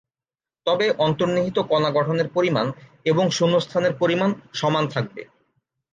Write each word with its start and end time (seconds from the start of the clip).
তবে 0.65 0.85
অন্তর্নিহিত 0.97 1.57
কণা 1.61 1.89
গঠনের 1.91 2.27
পরিমাণ 2.27 2.65
এবং 3.05 3.25
শূন্যস্থানের 3.29 3.93
পরিমাণ 3.95 4.29
সমান 4.53 4.85
থাকবে। 4.87 5.21